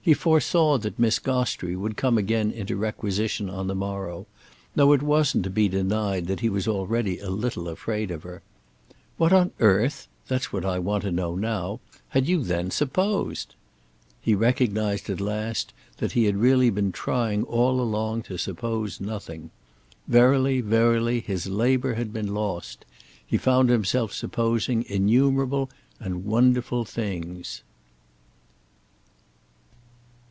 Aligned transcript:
He 0.00 0.14
foresaw 0.14 0.78
that 0.78 0.98
Miss 0.98 1.18
Gostrey 1.18 1.76
would 1.76 1.98
come 1.98 2.16
again 2.16 2.50
into 2.50 2.76
requisition 2.76 3.50
on 3.50 3.66
the 3.66 3.74
morrow; 3.74 4.26
though 4.74 4.94
it 4.94 5.02
wasn't 5.02 5.44
to 5.44 5.50
be 5.50 5.68
denied 5.68 6.28
that 6.28 6.40
he 6.40 6.48
was 6.48 6.66
already 6.66 7.18
a 7.18 7.28
little 7.28 7.68
afraid 7.68 8.10
of 8.10 8.22
her 8.22 8.40
"What 9.18 9.34
on 9.34 9.50
earth—that's 9.60 10.50
what 10.50 10.64
I 10.64 10.78
want 10.78 11.02
to 11.04 11.12
know 11.12 11.34
now—had 11.34 12.26
you 12.26 12.42
then 12.42 12.70
supposed?" 12.70 13.54
He 14.18 14.34
recognised 14.34 15.10
at 15.10 15.20
last 15.20 15.74
that 15.98 16.12
he 16.12 16.24
had 16.24 16.36
really 16.38 16.70
been 16.70 16.90
trying 16.90 17.42
all 17.44 17.78
along 17.78 18.22
to 18.24 18.38
suppose 18.38 19.02
nothing. 19.02 19.50
Verily, 20.06 20.62
verily, 20.62 21.20
his 21.20 21.48
labour 21.48 21.96
had 21.96 22.14
been 22.14 22.32
lost. 22.32 22.86
He 23.26 23.36
found 23.36 23.68
himself 23.68 24.14
supposing 24.14 24.84
innumerable 24.88 25.68
and 26.00 26.24
wonderful 26.24 26.86
things. 26.86 27.62